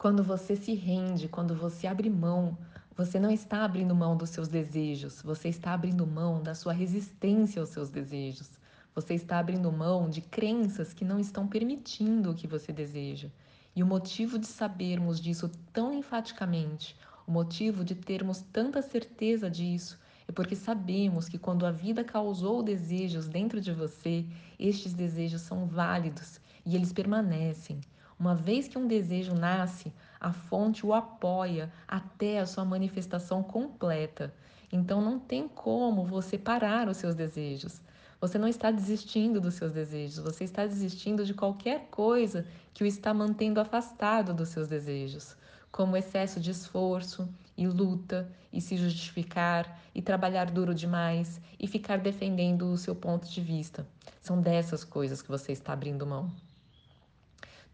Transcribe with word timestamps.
Quando 0.00 0.22
você 0.22 0.54
se 0.54 0.74
rende, 0.74 1.26
quando 1.26 1.56
você 1.56 1.88
abre 1.88 2.08
mão, 2.08 2.56
você 2.96 3.18
não 3.18 3.32
está 3.32 3.64
abrindo 3.64 3.96
mão 3.96 4.16
dos 4.16 4.30
seus 4.30 4.46
desejos, 4.46 5.20
você 5.22 5.48
está 5.48 5.74
abrindo 5.74 6.06
mão 6.06 6.40
da 6.40 6.54
sua 6.54 6.72
resistência 6.72 7.60
aos 7.60 7.70
seus 7.70 7.90
desejos. 7.90 8.48
Você 8.94 9.14
está 9.14 9.40
abrindo 9.40 9.72
mão 9.72 10.08
de 10.08 10.20
crenças 10.20 10.92
que 10.94 11.04
não 11.04 11.18
estão 11.18 11.48
permitindo 11.48 12.30
o 12.30 12.34
que 12.36 12.46
você 12.46 12.72
deseja. 12.72 13.28
E 13.74 13.82
o 13.82 13.86
motivo 13.86 14.38
de 14.38 14.46
sabermos 14.46 15.20
disso 15.20 15.50
tão 15.72 15.92
enfaticamente, 15.92 16.96
o 17.26 17.32
motivo 17.32 17.84
de 17.84 17.96
termos 17.96 18.40
tanta 18.52 18.80
certeza 18.80 19.50
disso, 19.50 19.98
é 20.28 20.30
porque 20.30 20.54
sabemos 20.54 21.28
que 21.28 21.38
quando 21.38 21.66
a 21.66 21.72
vida 21.72 22.04
causou 22.04 22.62
desejos 22.62 23.26
dentro 23.26 23.60
de 23.60 23.72
você, 23.72 24.24
estes 24.60 24.94
desejos 24.94 25.40
são 25.40 25.66
válidos 25.66 26.40
e 26.64 26.76
eles 26.76 26.92
permanecem. 26.92 27.80
Uma 28.18 28.34
vez 28.34 28.66
que 28.66 28.76
um 28.76 28.88
desejo 28.88 29.32
nasce, 29.32 29.92
a 30.20 30.32
fonte 30.32 30.84
o 30.84 30.92
apoia 30.92 31.72
até 31.86 32.40
a 32.40 32.46
sua 32.46 32.64
manifestação 32.64 33.44
completa. 33.44 34.34
Então 34.72 35.00
não 35.00 35.20
tem 35.20 35.46
como 35.46 36.04
você 36.04 36.36
parar 36.36 36.88
os 36.88 36.96
seus 36.96 37.14
desejos. 37.14 37.80
Você 38.20 38.36
não 38.36 38.48
está 38.48 38.72
desistindo 38.72 39.40
dos 39.40 39.54
seus 39.54 39.70
desejos, 39.70 40.18
você 40.18 40.42
está 40.42 40.66
desistindo 40.66 41.24
de 41.24 41.32
qualquer 41.32 41.86
coisa 41.88 42.44
que 42.74 42.82
o 42.82 42.86
está 42.86 43.14
mantendo 43.14 43.60
afastado 43.60 44.34
dos 44.34 44.48
seus 44.48 44.66
desejos, 44.66 45.36
como 45.70 45.96
excesso 45.96 46.40
de 46.40 46.50
esforço 46.50 47.28
e 47.56 47.68
luta 47.68 48.28
e 48.52 48.60
se 48.60 48.76
justificar 48.76 49.80
e 49.94 50.02
trabalhar 50.02 50.50
duro 50.50 50.74
demais 50.74 51.40
e 51.60 51.68
ficar 51.68 51.98
defendendo 51.98 52.72
o 52.72 52.76
seu 52.76 52.96
ponto 52.96 53.28
de 53.28 53.40
vista. 53.40 53.86
São 54.20 54.40
dessas 54.40 54.82
coisas 54.82 55.22
que 55.22 55.28
você 55.28 55.52
está 55.52 55.72
abrindo 55.72 56.04
mão. 56.04 56.28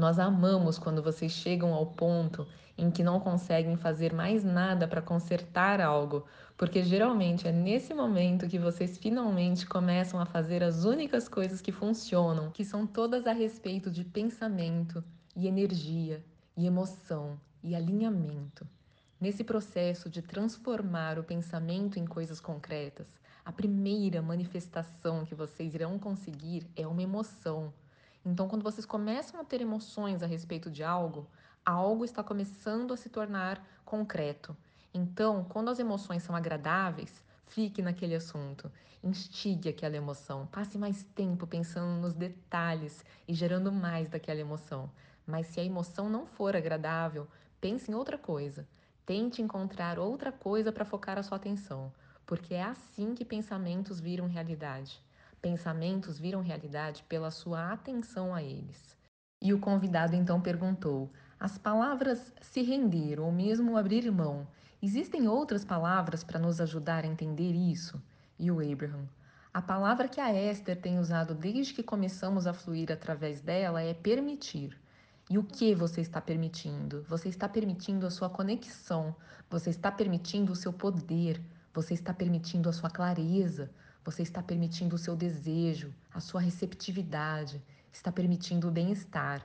Nós 0.00 0.18
amamos 0.18 0.78
quando 0.78 1.02
vocês 1.02 1.30
chegam 1.30 1.74
ao 1.74 1.84
ponto 1.84 2.46
em 2.78 2.90
que 2.90 3.02
não 3.02 3.20
conseguem 3.20 3.76
fazer 3.76 4.14
mais 4.14 4.42
nada 4.42 4.88
para 4.88 5.02
consertar 5.02 5.78
algo, 5.78 6.24
porque 6.56 6.82
geralmente 6.82 7.46
é 7.46 7.52
nesse 7.52 7.92
momento 7.92 8.48
que 8.48 8.58
vocês 8.58 8.96
finalmente 8.96 9.66
começam 9.66 10.18
a 10.18 10.24
fazer 10.24 10.62
as 10.62 10.86
únicas 10.86 11.28
coisas 11.28 11.60
que 11.60 11.70
funcionam, 11.70 12.50
que 12.50 12.64
são 12.64 12.86
todas 12.86 13.26
a 13.26 13.32
respeito 13.34 13.90
de 13.90 14.02
pensamento 14.02 15.04
e 15.36 15.46
energia 15.46 16.24
e 16.56 16.66
emoção 16.66 17.38
e 17.62 17.74
alinhamento. 17.74 18.66
Nesse 19.20 19.44
processo 19.44 20.08
de 20.08 20.22
transformar 20.22 21.18
o 21.18 21.24
pensamento 21.24 21.98
em 21.98 22.06
coisas 22.06 22.40
concretas, 22.40 23.06
a 23.44 23.52
primeira 23.52 24.22
manifestação 24.22 25.26
que 25.26 25.34
vocês 25.34 25.74
irão 25.74 25.98
conseguir 25.98 26.66
é 26.74 26.86
uma 26.86 27.02
emoção 27.02 27.70
então, 28.24 28.48
quando 28.48 28.62
vocês 28.62 28.84
começam 28.84 29.40
a 29.40 29.44
ter 29.44 29.62
emoções 29.62 30.22
a 30.22 30.26
respeito 30.26 30.70
de 30.70 30.84
algo, 30.84 31.26
algo 31.64 32.04
está 32.04 32.22
começando 32.22 32.92
a 32.92 32.96
se 32.96 33.08
tornar 33.08 33.64
concreto. 33.84 34.54
Então, 34.92 35.44
quando 35.44 35.70
as 35.70 35.78
emoções 35.78 36.22
são 36.22 36.36
agradáveis, 36.36 37.24
fique 37.46 37.80
naquele 37.80 38.14
assunto, 38.14 38.70
instigue 39.02 39.70
aquela 39.70 39.96
emoção, 39.96 40.46
passe 40.46 40.76
mais 40.76 41.02
tempo 41.02 41.46
pensando 41.46 42.00
nos 42.00 42.12
detalhes 42.12 43.04
e 43.26 43.32
gerando 43.32 43.72
mais 43.72 44.08
daquela 44.10 44.40
emoção. 44.40 44.90
Mas 45.26 45.46
se 45.46 45.60
a 45.60 45.64
emoção 45.64 46.10
não 46.10 46.26
for 46.26 46.54
agradável, 46.54 47.26
pense 47.60 47.90
em 47.90 47.94
outra 47.94 48.18
coisa. 48.18 48.68
Tente 49.06 49.40
encontrar 49.40 49.98
outra 49.98 50.30
coisa 50.30 50.70
para 50.70 50.84
focar 50.84 51.16
a 51.16 51.22
sua 51.22 51.36
atenção, 51.36 51.90
porque 52.26 52.52
é 52.52 52.62
assim 52.62 53.14
que 53.14 53.24
pensamentos 53.24 53.98
viram 53.98 54.26
realidade. 54.26 55.02
Pensamentos 55.42 56.18
viram 56.18 56.42
realidade 56.42 57.02
pela 57.08 57.30
sua 57.30 57.72
atenção 57.72 58.34
a 58.34 58.42
eles. 58.42 58.96
E 59.42 59.54
o 59.54 59.58
convidado 59.58 60.14
então 60.14 60.40
perguntou: 60.40 61.10
as 61.38 61.56
palavras 61.56 62.32
se 62.42 62.60
render 62.60 63.18
ou 63.18 63.32
mesmo 63.32 63.78
abrir 63.78 64.10
mão, 64.12 64.46
existem 64.82 65.26
outras 65.28 65.64
palavras 65.64 66.22
para 66.22 66.38
nos 66.38 66.60
ajudar 66.60 67.04
a 67.04 67.06
entender 67.06 67.52
isso? 67.52 68.02
E 68.38 68.50
o 68.50 68.60
Abraham: 68.60 69.08
a 69.52 69.62
palavra 69.62 70.06
que 70.06 70.20
a 70.20 70.32
Esther 70.32 70.80
tem 70.80 70.98
usado 70.98 71.34
desde 71.34 71.72
que 71.72 71.82
começamos 71.82 72.46
a 72.46 72.52
fluir 72.52 72.92
através 72.92 73.40
dela 73.40 73.82
é 73.82 73.94
permitir. 73.94 74.78
E 75.30 75.38
o 75.38 75.42
que 75.42 75.74
você 75.74 76.02
está 76.02 76.20
permitindo? 76.20 77.02
Você 77.08 77.28
está 77.28 77.48
permitindo 77.48 78.06
a 78.06 78.10
sua 78.10 78.28
conexão, 78.28 79.16
você 79.48 79.70
está 79.70 79.90
permitindo 79.90 80.52
o 80.52 80.56
seu 80.56 80.72
poder, 80.72 81.40
você 81.72 81.94
está 81.94 82.12
permitindo 82.12 82.68
a 82.68 82.72
sua 82.72 82.90
clareza, 82.90 83.70
você 84.04 84.22
está 84.22 84.42
permitindo 84.42 84.96
o 84.96 84.98
seu 84.98 85.14
desejo, 85.14 85.94
a 86.12 86.20
sua 86.20 86.40
receptividade, 86.40 87.62
está 87.92 88.10
permitindo 88.10 88.68
o 88.68 88.70
bem-estar. 88.70 89.44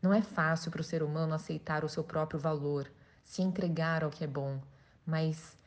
Não 0.00 0.12
é 0.14 0.22
fácil 0.22 0.70
para 0.70 0.80
o 0.80 0.84
ser 0.84 1.02
humano 1.02 1.34
aceitar 1.34 1.84
o 1.84 1.88
seu 1.88 2.04
próprio 2.04 2.38
valor, 2.38 2.90
se 3.24 3.42
entregar 3.42 4.04
ao 4.04 4.10
que 4.10 4.24
é 4.24 4.26
bom, 4.26 4.60
mas 5.04 5.58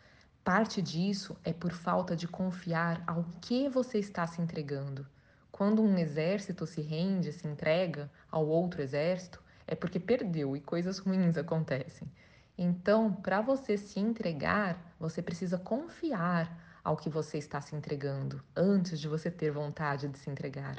parte 0.43 0.81
disso 0.81 1.35
é 1.43 1.51
por 1.51 1.71
falta 1.71 2.15
de 2.15 2.27
confiar 2.27 3.03
ao 3.05 3.23
que 3.41 3.69
você 3.69 3.99
está 3.99 4.25
se 4.25 4.41
entregando. 4.41 5.05
Quando 5.51 5.81
um 5.81 5.97
exército 5.97 6.65
se 6.65 6.81
rende, 6.81 7.33
se 7.33 7.47
entrega 7.47 8.09
ao 8.31 8.47
outro 8.47 8.81
exército, 8.81 9.43
é 9.67 9.75
porque 9.75 9.99
perdeu 9.99 10.55
e 10.55 10.61
coisas 10.61 10.97
ruins 10.97 11.37
acontecem. 11.37 12.11
Então, 12.57 13.13
para 13.13 13.41
você 13.41 13.77
se 13.77 13.99
entregar, 13.99 14.93
você 14.99 15.21
precisa 15.21 15.57
confiar 15.57 16.70
ao 16.83 16.97
que 16.97 17.09
você 17.09 17.37
está 17.37 17.61
se 17.61 17.75
entregando 17.75 18.41
antes 18.55 18.99
de 18.99 19.07
você 19.07 19.29
ter 19.29 19.51
vontade 19.51 20.07
de 20.07 20.17
se 20.17 20.29
entregar. 20.29 20.77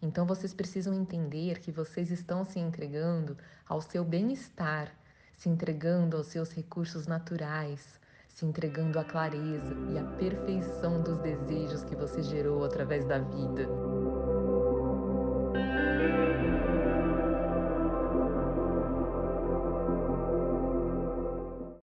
Então 0.00 0.26
vocês 0.26 0.52
precisam 0.52 0.94
entender 0.94 1.58
que 1.60 1.72
vocês 1.72 2.10
estão 2.10 2.44
se 2.44 2.58
entregando 2.58 3.36
ao 3.66 3.80
seu 3.80 4.04
bem-estar, 4.04 4.92
se 5.36 5.48
entregando 5.48 6.16
aos 6.16 6.26
seus 6.26 6.52
recursos 6.52 7.06
naturais, 7.06 8.00
se 8.28 8.44
entregando 8.44 8.98
à 8.98 9.04
clareza 9.04 9.74
e 9.90 9.98
à 9.98 10.04
perfeição 10.18 11.02
dos 11.02 11.18
desejos 11.18 11.82
que 11.84 11.96
você 11.96 12.22
gerou 12.22 12.64
através 12.64 13.04
da 13.06 13.18
vida. 13.18 13.95